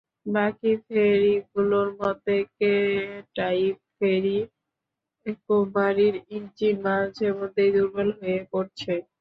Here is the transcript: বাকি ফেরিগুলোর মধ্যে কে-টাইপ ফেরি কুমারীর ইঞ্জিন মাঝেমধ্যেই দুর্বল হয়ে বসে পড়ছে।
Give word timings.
বাকি 0.33 0.71
ফেরিগুলোর 0.85 1.89
মধ্যে 1.99 2.35
কে-টাইপ 2.57 3.75
ফেরি 3.97 4.37
কুমারীর 5.45 6.15
ইঞ্জিন 6.31 6.75
মাঝেমধ্যেই 6.85 7.71
দুর্বল 7.75 8.09
হয়ে 8.19 8.39
বসে 8.41 8.49
পড়ছে। 8.51 8.93